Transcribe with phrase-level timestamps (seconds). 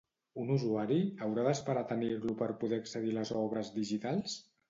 [0.43, 0.95] Un usuari
[1.25, 4.41] haurà d'esperar a tenir-lo per poder accedir a les obres digitals?